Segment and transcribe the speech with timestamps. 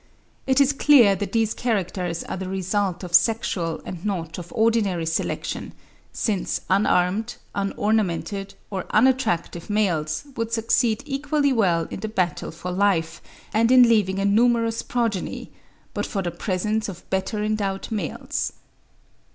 [0.47, 5.05] It is clear that these characters are the result of sexual and not of ordinary
[5.05, 5.73] selection,
[6.11, 13.21] since unarmed, unornamented, or unattractive males would succeed equally well in the battle for life
[13.53, 15.51] and in leaving a numerous progeny,
[15.93, 18.53] but for the presence of better endowed males.